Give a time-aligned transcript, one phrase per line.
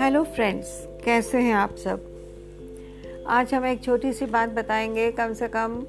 [0.00, 2.00] Hello friends कैसे हैं आप सब?
[3.26, 5.86] आज हम एक छोटी सी बात बताएँगे, कम से कम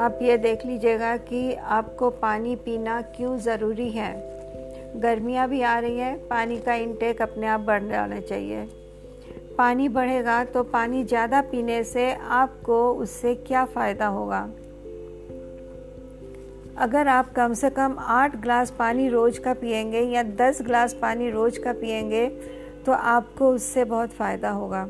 [0.00, 4.14] आप ये देख लीजिएगा कि आपको पानी पीना क्यों ज़रूरी है।
[4.96, 8.68] गर्मियाँ भी आ रही हैं, पानी का इनटेक अपने आप बढ़ जाना चाहिए।
[9.58, 14.50] पानी बढ़ेगा तो पानी ज़्यादा पीने से आपको उससे क्या फ़ायदा होगा?
[16.78, 21.30] अगर आप कम से कम आठ ग्लास पानी रोज़ का पिएँगे या दस ग्लास पानी
[21.30, 22.26] रोज़ का पिएँगे
[22.86, 24.82] तो आपको उससे बहुत फ़ायदा होगा।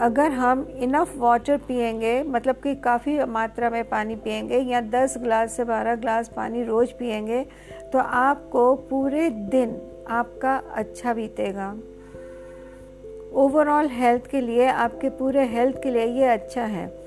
[0.00, 5.52] अगर हम इनफ वाटर पिएँगे मतलब कि काफ़ी मात्रा में पानी पिएँगे या 10 ग्लास
[5.52, 7.44] से 12 ग्लास पानी रोज़ पिएँगे
[7.92, 9.76] तो आपको पूरे दिन
[10.10, 11.70] आपका अच्छा बीतेगा।
[13.34, 17.01] ओवरऑल हेल्थ के लिए, आपके पूरे हेल्थ के लिए ये अच्छा है।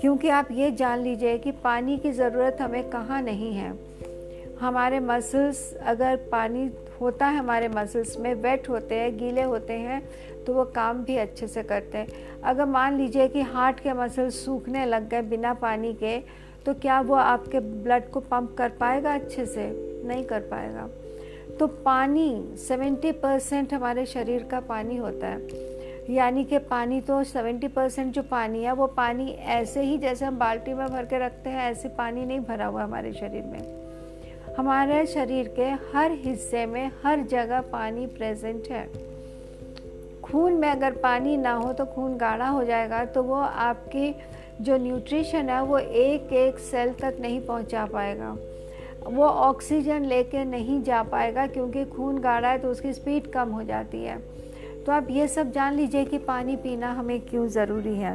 [0.00, 3.72] क्योंकि आप ये जान लीजिए कि पानी की ज़रूरत हमें कहाँ नहीं है।
[4.60, 6.70] हमारे मसल्स अगर पानी
[7.00, 10.02] होता है हमारे मसल्स में वेट होते हैं, गीले होते हैं
[10.46, 14.44] तो वो काम भी अच्छे से करते हैं। अगर मान लीजिए कि हार्ट के मसल्स
[14.44, 16.18] सूखने लग गए बिना पानी के
[16.66, 19.70] तो क्या वो आपके ब्लड को पंप कर पाएगा अच्छे से?
[20.06, 20.88] नहीं कर पाएगा।
[21.58, 25.67] तो पानी 70 परसेंट हमारे शरीर का पानी होता है।
[26.08, 30.38] यानी कि पानी तो 70 परसेंट जो पानी है, वो पानी ऐसे ही जैसे हम
[30.38, 35.04] बाल्टी में भर के रखते हैं, ऐसे पानी नहीं भरा हुआ हमारे शरीर में। हमारे
[35.06, 38.86] शरीर के हर हिस्से में, हर जगह पानी प्रेजेंट है।
[40.22, 44.14] खून में अगर पानी ना हो तो खून गाढ़ा हो जाएगा तो वो आपकी
[44.60, 48.36] जो न्यूट्रिशन है, वो एक एक सेल तक नहीं पहुँचा पाएगा।
[49.06, 53.62] वो ऑक्सीजन लेके नहीं जा पाएगा, क्योंकि खून गाढ़ा है तो उसकी स्पीड कम हो
[53.62, 54.18] जाती है।
[54.88, 58.12] तो आप ये सब जान लीजिए कि पानी पीना हमें क्यों ज़रूरी है।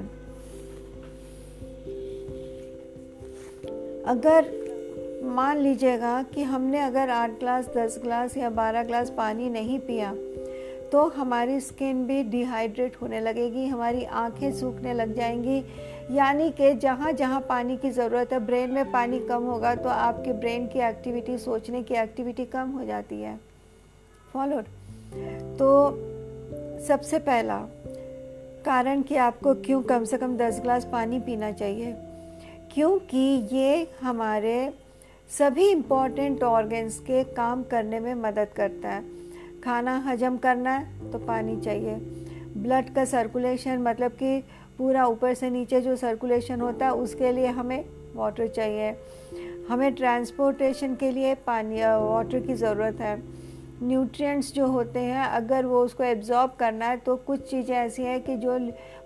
[4.05, 4.45] अगर
[5.35, 10.13] मान लीजिएगा कि हमने अगर आठ ग्लास, दस ग्लास या बारह ग्लास पानी नहीं पिया
[10.91, 15.57] तो हमारी स्किन भी डिहाइड्रेट होने लगेगी, हमारी आँखें सूखने लग जाएँगी।
[16.11, 20.33] यानी कि जहाँ जहाँ पानी की ज़रूरत है, ब्रेन में पानी कम होगा तो आपके
[20.33, 23.39] ब्रेन की एक्टिविटी, सोचने की एक्टिविटी कम हो जाती है।
[24.33, 24.63] फॉलोड
[25.59, 26.09] तो
[26.79, 27.57] सबसे पहला
[28.65, 31.93] कारण कि आपको क्यों कम से कम 10 ग्लास पानी पीना चाहिए?
[32.73, 34.73] क्योंकि ये हमारे
[35.39, 39.03] सभी इंपॉर्टेंट ऑर्गन्स के काम करने में मदद करता है।
[39.63, 41.95] खाना हजम करना है तो पानी चाहिए।
[42.57, 44.43] ब्लड का सर्कुलेशन मतलब कि
[44.77, 47.85] पूरा ऊपर से नीचे जो सर्कुलेशन होता है, उसके लिए हमें
[48.15, 48.95] वाटर चाहिए।
[49.69, 53.42] हमें ट्रांसपोर्टेशन के लिए पानी वाटर की ज़रूरत है।
[53.83, 58.21] न्यूट्रिएंट्स जो होते हैं, अगर वो उसको एब्जॉर्ब करना है तो कुछ चीज़ें ऐसी हैं
[58.23, 58.57] कि जो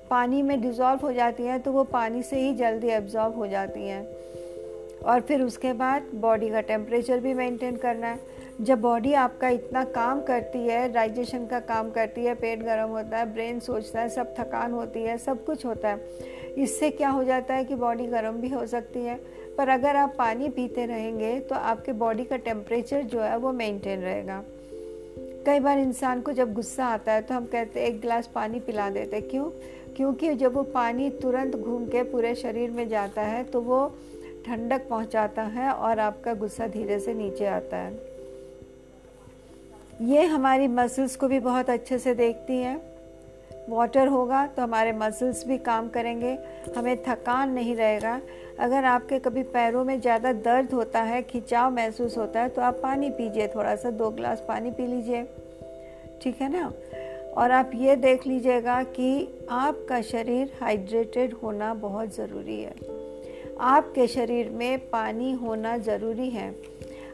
[0.09, 3.87] पानी में डिज़ोल्व हो जाती हैं तो वो पानी से ही जल्दी एब्जॉर्ब हो जाती
[3.87, 4.05] हैं।
[5.03, 8.19] और फिर उसके बाद बॉडी का टेम्परेचर भी मेंटेन करना है।
[8.61, 13.17] जब बॉडी आपका इतना काम करती है डाइजेशन का काम करती है, पेट गर्म होता
[13.17, 16.01] है ब्रेन सोचता है, सब थकान होती है, सब कुछ होता है,
[16.57, 19.19] इससे क्या हो जाता है कि बॉडी गर्म भी हो सकती है।
[19.57, 24.01] पर अगर आप पानी पीते रहेंगे तो आपके बॉडी का टेम्परेचर जो है, वो मेंटेन
[24.01, 24.43] रहेगा।
[25.47, 28.59] कई बार इंसान को जब गुस्सा आता है तो हम कहते हैं, एक गिलास पानी
[28.59, 29.49] पिला देते क्यों?
[29.95, 33.87] क्योंकि जब वो पानी तुरंत घूम के पूरे शरीर में जाता है तो वो
[34.45, 37.93] ठंडक पहुंचाता है और आपका गुस्सा धीरे से नीचे आता है।
[40.01, 42.77] ये हमारी मसल्स को भी बहुत अच्छे से देखती हैं।
[43.69, 46.37] वाटर होगा तो हमारे मसल्स भी काम करेंगे।
[46.77, 48.19] हमें थकान नहीं रहेगा।
[48.59, 52.79] अगर आपके कभी पैरों में ज़्यादा दर्द होता है, खिंचाव महसूस होता है तो आप
[52.83, 55.23] पानी पीजिए थोड़ा सा दो ग्लास पानी पी लीजिए।
[56.21, 56.71] ठीक है ना?
[57.37, 62.73] और आप ये देख लीजिएगा कि आपका शरीर हाइड्रेटेड होना बहुत ज़रूरी है।
[63.67, 66.49] आपके शरीर में पानी होना ज़रूरी है।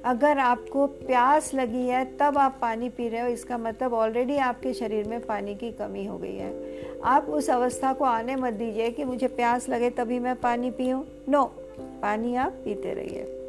[0.05, 4.73] अगर आपको प्यास लगी है, तब आप पानी पी रहे हो। इसका मतलब ऑलरेडी आपके
[4.73, 8.91] शरीर में पानी की कमी हो गई है। आप उस अवस्था को आने मत दीजिए
[8.91, 11.43] कि मुझे प्यास लगे तभी मैं पानी पीऊँ। नो
[11.79, 13.39] पानी आप पीते रहिए।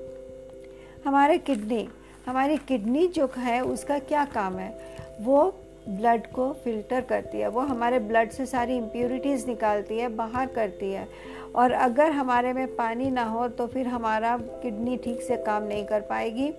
[1.07, 1.89] हमारे किडनी,
[2.27, 4.97] हमारी किडनी जो है, उसका क्या काम है?
[5.21, 5.55] वो
[5.89, 10.93] ब्लड को फ़िल्टर करती है। वो हमारे ब्लड से सारी इम्प्योरिटीज़ निकालती है, बाहर करती
[10.93, 11.09] है।
[11.55, 15.85] और अगर हमारे में पानी ना हो तो फिर हमारा किडनी ठीक से काम नहीं
[15.85, 16.53] कर पाएगी।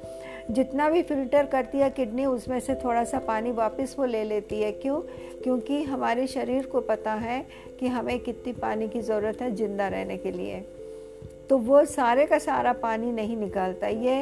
[0.51, 4.61] जितना भी फ़िल्टर करती है किडनी, उसमें से थोड़ा सा पानी वापस वो ले लेती
[4.61, 4.99] है। क्यों?
[5.43, 7.45] क्योंकि हमारे शरीर को पता है
[7.79, 10.59] कि हमें कितनी पानी की ज़रूरत है ज़िंदा रहने के लिए।
[11.49, 14.21] तो वो सारे का सारा पानी नहीं निकालता। ये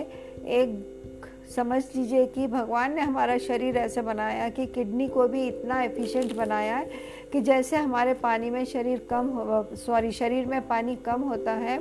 [0.52, 1.13] एक
[1.56, 6.36] समझ लीजिए कि भगवान ने हमारा शरीर ऐसे बनाया कि किडनी को भी इतना एफिशिएंट
[6.36, 6.90] बनाया है
[7.34, 11.80] कि जैसे हमारे पानी में शरीर कम हो सॉरी शरीर में पानी कम होता है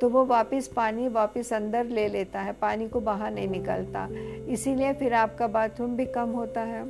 [0.00, 4.06] तो वो वापस पानी वापस अंदर ले लेता है, पानी को बाहर नहीं निकलता।
[4.48, 6.84] इसीलिए फिर आपका बाथरूम भी कम होता है।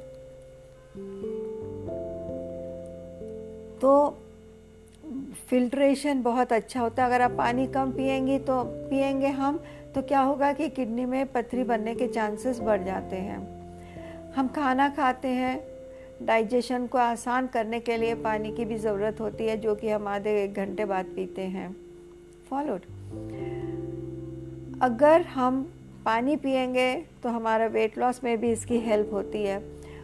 [3.80, 3.92] तो
[5.50, 9.60] फिल्ट्रेशन बहुत अच्छा होता है। अगर आप पानी कम पियेंगी तो पियेंगे हम
[9.94, 13.38] तो क्या होगा कि किडनी में पथरी बनने के चांसेस बढ़ जाते हैं।
[14.32, 15.58] हम खाना खाते हैं
[16.22, 20.08] डाइजेशन को आसान करने के लिए पानी की भी ज़रूरत होती है, जो कि हम
[20.08, 21.74] आधे एक घंटे बाद पीते हैं।
[22.50, 22.80] फॉलोड
[24.82, 25.62] अगर हम
[26.04, 29.58] पानी पियेंगे तो हमारा वेट लॉस में भी इसकी हेल्प होती है।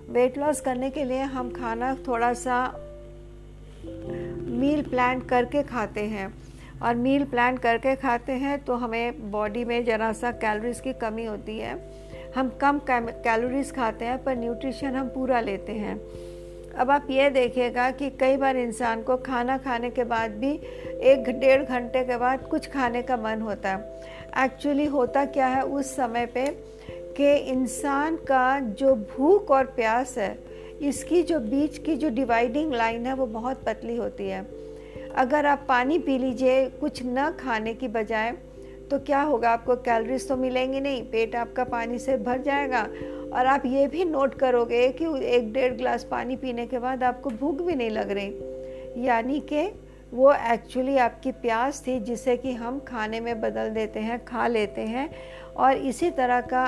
[0.09, 2.59] वेट लॉस करने के लिए हम खाना थोड़ा सा
[3.85, 6.33] मील प्लान करके खाते हैं।
[6.83, 11.25] और मील प्लान करके खाते हैं तो हमें बॉडी में ज़रा सा कैलोरीज की कमी
[11.25, 11.75] होती है।
[12.37, 16.01] हम कम कैलोरीज खाते हैं, पर न्यूट्रिशन हम पूरा लेते हैं।
[16.75, 20.53] अब आप ये देखिएगा कि कई बार इंसान को खाना खाने के बाद भी
[21.05, 25.63] एक डेढ़ घंटे के बाद कुछ खाने का मन होता है। एक्चुअली होता क्या है
[25.63, 26.47] उस समय पे
[27.17, 30.37] कि इंसान का जो भूख और प्यास है,
[30.83, 34.45] इसकी जो बीच की जो डिवाइडिंग लाइन है, वो बहुत पतली होती है।
[35.17, 38.31] अगर आप पानी पी लीजिए, कुछ न खाने की बजाय
[38.91, 39.51] तो क्या होगा?
[39.51, 42.83] आपको कैलोरीज तो मिलेंगी नहीं, पेट आपका पानी से भर जाएगा।
[43.33, 47.31] और आप ये भी नोट करोगे कि एक डेढ़ गिलास पानी पीने के बाद आपको
[47.31, 49.69] भूख भी नहीं लग रही। यानी कि
[50.13, 54.81] वो एक्चुअली आपकी प्यास थी, जिसे कि हम खाने में बदल देते हैं, खा लेते
[54.81, 55.11] हैं।
[55.57, 56.67] और इसी तरह का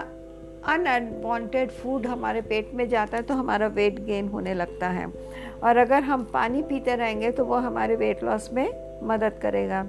[0.65, 5.07] अनवांटेड फ़ूड हमारे पेट में जाता है तो हमारा वेट गेन होने लगता है।
[5.63, 8.69] और अगर हम पानी पीते रहेंगे तो वो हमारे वेट लॉस में
[9.03, 9.87] मदद करेगा।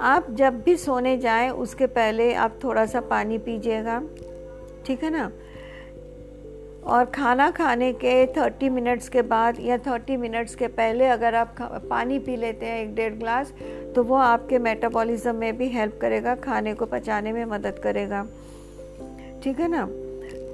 [0.00, 4.02] आप जब भी सोने जाएँ, उसके पहले आप थोड़ा सा पानी पीजिएगा।
[4.86, 5.30] ठीक है ना?
[6.86, 11.54] और खाना खाने के 30 मिनट्स के बाद या 30 मिनट्स के पहले अगर आप
[11.90, 13.52] पानी पी लेते हैं एक डेढ़ ग्लास
[13.94, 18.26] तो वो आपके मेटाबॉलिज्म में भी हेल्प करेगा, खाने को पचाने में मदद करेगा।
[19.44, 19.88] ठीक है ना?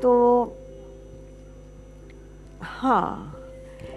[0.02, 0.52] तो
[2.60, 3.32] हाँ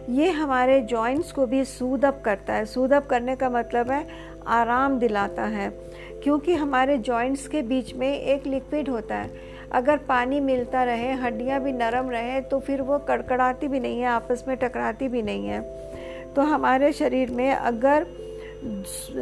[0.09, 4.07] ये हमारे जॉइंट्स को भी सूद अप करता है। सूद अप करने का मतलब है,
[4.47, 5.69] आराम दिलाता है।
[6.23, 9.29] क्योंकि हमारे जॉइंट्स के बीच में एक लिक्विड होता है।
[9.71, 14.05] अगर पानी मिलता रहे, हड्डियाँ भी नरम रहे तो फिर वो कड़कड़ाती भी नहीं है,
[14.07, 15.61] आपस में टकराती भी नहीं है।
[16.35, 18.05] तो हमारे शरीर में अगर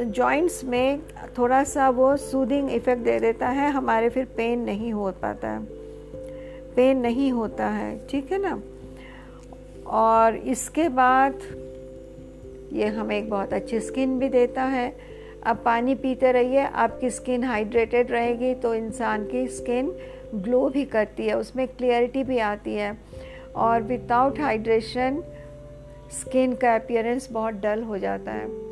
[0.07, 0.99] जॉइंट्स में
[1.38, 5.65] थोड़ा सा वो सूदिंग इफ़ेक्ट दे देता है, हमारे फिर पेन नहीं हो पाता है।
[6.75, 8.59] पेन नहीं होता है, ठीक है ना?
[9.88, 11.39] और इसके बाद
[12.73, 14.91] ये हमें एक बहुत अच्छी स्किन भी देता है।
[15.45, 19.91] अब पानी पीते रहिए, आपकी स्किन हाइड्रेटेड रहेगी तो इंसान की स्किन
[20.35, 22.97] ग्लो भी करती है, उसमें क्लियरिटी भी आती है
[23.56, 25.24] और विदाउट हाइड्रेशन
[26.12, 28.65] स्किन का अपियरेंस बहुत डल हो जाता है।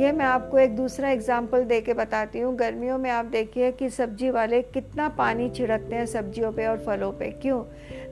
[0.00, 3.90] ये मैं आपको एक दूसरा एग्ज़ाम्पल दे के बताती हूँ। गर्मियों में आप देखिए कि
[3.90, 7.62] सब्ज़ी वाले कितना पानी छिड़कते हैं सब्जियों पे और फलों पे। क्यों?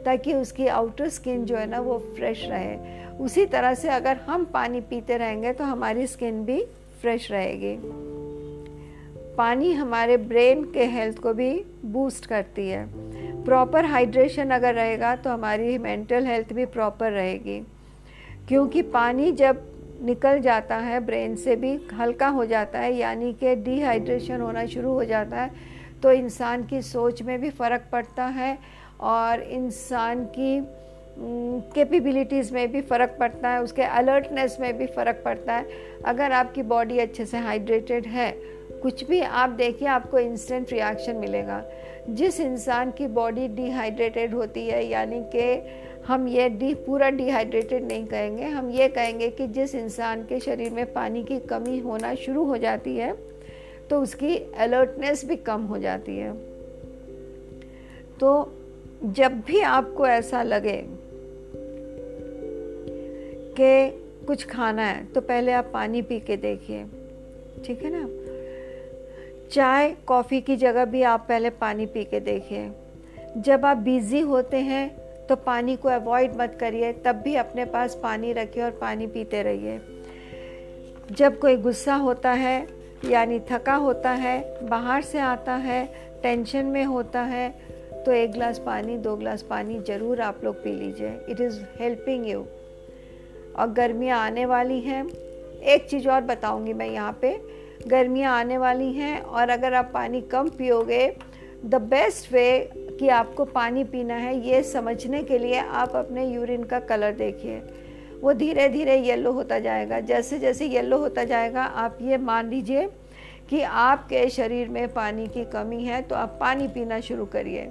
[0.04, 2.76] ताकि उसकी आउटर स्किन जो है ना, वो फ्रेश रहे।
[3.16, 6.64] उसी तरह से अगर हम पानी पीते रहेंगे तो हमारी स्किन भी
[7.00, 7.74] फ्रेश रहेगी।
[9.38, 11.50] पानी हमारे ब्रेन के हेल्थ को भी
[11.86, 12.84] बूस्ट करती है।
[13.44, 17.60] प्रॉपर हाइड्रेशन अगर रहेगा तो हमारी मेंटल हेल्थ भी प्रॉपर रहेगी।
[18.48, 19.60] क्योंकि पानी जब
[20.02, 24.92] निकल जाता है, ब्रेन से भी हल्का हो जाता है, यानी कि डिहाइड्रेशन होना शुरू
[24.92, 25.66] हो जाता है
[26.02, 28.58] तो इंसान की सोच में भी फ़र्क पड़ता है
[29.00, 30.60] और इंसान की
[31.74, 35.66] कैपेबिलिटीज़ में भी फ़र्क पड़ता है, उसके अलर्टनेस में भी फ़र्क पड़ता है।
[36.06, 38.30] अगर आपकी बॉडी अच्छे से हाइड्रेटेड है
[38.82, 41.62] कुछ भी आप देखिए, आपको इंस्टेंट रिएक्शन मिलेगा।
[42.10, 48.06] जिस इंसान की बॉडी डिहाइड्रेटेड होती है, यानी कि हम ये डी पूरा डिहाइड्रेटेड नहीं
[48.06, 52.44] कहेंगे, हम ये कहेंगे कि जिस इंसान के शरीर में पानी की कमी होना शुरू
[52.44, 53.12] हो जाती है
[53.90, 56.32] तो उसकी अलर्टनेस भी कम हो जाती है।
[58.20, 58.30] तो
[59.04, 60.82] जब भी आपको ऐसा लगे
[63.56, 66.84] कि कुछ खाना है तो पहले आप पानी पी के देखिए।
[67.66, 68.06] ठीक है ना?
[69.52, 72.70] चाय, कॉफ़ी की जगह भी आप पहले पानी पी के देखिए।
[73.38, 74.88] जब आप बिज़ी होते हैं
[75.26, 79.42] तो पानी को अवॉइड मत करिए, तब भी अपने पास पानी रखिए और पानी पीते
[79.42, 79.80] रहिए।
[81.12, 82.66] जब कोई गुस्सा होता है,
[83.04, 85.84] यानी थका होता है, बाहर से आता है
[86.22, 87.48] टेंशन में होता है
[87.98, 92.28] तो एक गिलास पानी, दो गिलास पानी ज़रूर आप लोग पी लीजिए। इट इज़ हेल्पिंग
[92.28, 92.46] यू
[93.56, 97.36] और गर्मियाँ आने वाली हैं। एक चीज़ और बताऊँगी मैं यहाँ पे।
[97.86, 101.06] गर्मियाँ आने वाली हैं और अगर आप पानी कम पियोगे
[101.64, 106.64] द बेस्ट वे कि आपको पानी पीना है, ये समझने के लिए आप अपने यूरिन
[106.64, 107.60] का कलर देखिए।
[108.20, 112.88] वो धीरे धीरे येलो होता जाएगा। जैसे जैसे येलो होता जाएगा, आप ये मान लीजिए
[113.50, 117.68] कि आपके शरीर में पानी की कमी है तो आप पानी पीना शुरू करिए।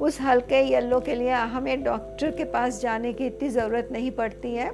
[0.00, 4.54] उस हल्के येलो के लिए हमें डॉक्टर के पास जाने की इतनी ज़रूरत नहीं पड़ती
[4.54, 4.70] है।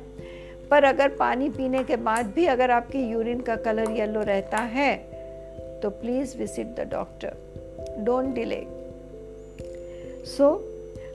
[0.70, 4.96] पर अगर पानी पीने के बाद भी अगर आपकी यूरिन का कलर येलो रहता है
[5.82, 7.36] तो please visit the doctor
[7.98, 8.66] don't delay
[10.26, 10.72] so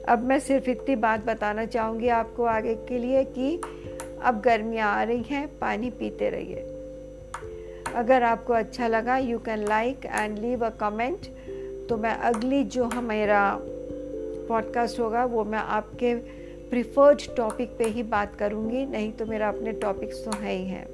[0.08, 3.60] अब मैं सिर्फ़ इतनी बात बताना चाहूँगी आपको आगे के लिए कि
[4.22, 6.66] अब गर्मियाँ आ रही हैं, पानी पीते रहिए।
[7.94, 11.18] अगर आपको अच्छा लगा you can like and leave a comment
[11.88, 13.58] तो मैं अगली जो हमारा
[14.48, 16.41] पॉडकास्ट होगा, वो मैं आपके
[16.72, 20.86] प्रिफर्ड टॉपिक पे ही बात करूँगी, नहीं तो मेरा अपने टॉपिक्स तो है ही हैं।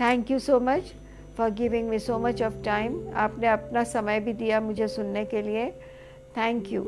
[0.00, 0.92] Thank you so much
[1.38, 5.42] for giving me so much of time आपने अपना समय भी दिया मुझे सुनने के
[5.42, 5.70] लिए।
[6.36, 6.82] Thank you